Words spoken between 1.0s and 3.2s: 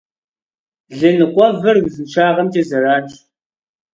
ныкъуэвэр узыншагъэмкӏэ зэранщ.